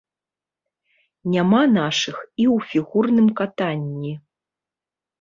[1.35, 4.13] Няма нашых і ў фігурным катанні.